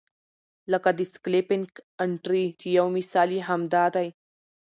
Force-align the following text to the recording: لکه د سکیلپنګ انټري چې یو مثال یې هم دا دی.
لکه 0.71 0.89
د 0.97 0.99
سکیلپنګ 1.13 1.67
انټري 2.03 2.45
چې 2.59 2.67
یو 2.77 2.87
مثال 2.97 3.29
یې 3.35 3.41
هم 3.49 3.61
دا 3.73 3.85
دی. 3.95 4.07